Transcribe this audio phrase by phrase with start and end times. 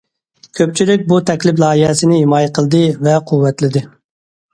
[0.59, 3.85] كۆپچىلىك بۇ تەكلىپ لايىھەسىنى ھىمايە قىلدى ۋە قۇۋۋەتلىدى.